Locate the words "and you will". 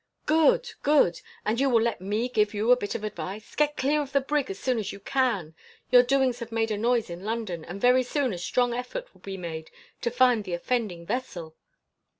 1.45-1.79